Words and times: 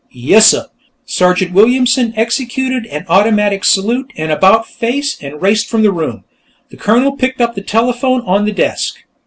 "Yessuh!" 0.15 0.65
Sergeant 1.05 1.53
Williamson 1.53 2.11
executed 2.17 2.87
an 2.87 3.05
automatic 3.07 3.63
salute 3.63 4.11
and 4.17 4.31
about 4.31 4.65
face 4.67 5.15
and 5.21 5.39
raced 5.43 5.69
from 5.69 5.83
the 5.83 5.91
room. 5.91 6.23
The 6.71 6.77
Colonel 6.77 7.11
picked 7.15 7.39
up 7.39 7.53
the 7.53 7.61
telephone 7.61 8.21
on 8.21 8.45
the 8.45 8.51
desk. 8.51 8.95